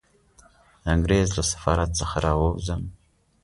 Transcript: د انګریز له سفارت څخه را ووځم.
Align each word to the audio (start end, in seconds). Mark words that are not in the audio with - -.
د 0.83 0.83
انګریز 0.93 1.29
له 1.37 1.43
سفارت 1.51 1.89
څخه 1.99 2.15
را 2.25 2.33
ووځم. 2.39 2.81